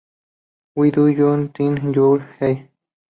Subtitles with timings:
[0.73, 2.69] Who do you think you are.